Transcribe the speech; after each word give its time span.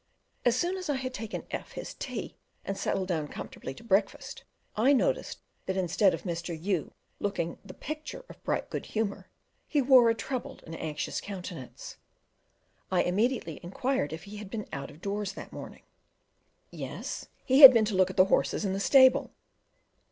As 0.45 0.55
soon 0.55 0.77
as 0.77 0.89
I 0.89 0.95
had 0.95 1.13
taken 1.13 1.45
F 1.51 1.73
his 1.73 1.93
tea 1.93 2.35
and 2.65 2.75
settled 2.75 3.07
down 3.07 3.27
comfortably 3.27 3.75
to 3.75 3.83
breakfast, 3.83 4.43
I 4.75 4.93
noticed 4.93 5.41
that 5.67 5.77
instead 5.77 6.11
of 6.15 6.23
Mr. 6.23 6.59
U 6.59 6.95
looking 7.19 7.59
the 7.63 7.75
picture 7.75 8.25
of 8.27 8.41
bright 8.43 8.71
good 8.71 8.87
humour, 8.87 9.29
he 9.67 9.79
wore 9.79 10.09
a 10.09 10.15
troubled 10.15 10.63
and 10.65 10.75
anxious 10.75 11.21
countenance. 11.21 11.97
I 12.89 13.03
immediately 13.03 13.59
inquired 13.61 14.11
if 14.11 14.23
he 14.23 14.37
had 14.37 14.49
been 14.49 14.67
out 14.73 14.89
of 14.89 15.01
doors 15.01 15.33
that 15.33 15.53
morning? 15.53 15.83
Yes, 16.71 17.27
he 17.45 17.59
had 17.61 17.71
been 17.71 17.85
to 17.85 17.93
look 17.93 18.09
at 18.09 18.17
the 18.17 18.25
horses 18.25 18.65
in 18.65 18.73
the 18.73 18.79
stable. 18.79 19.29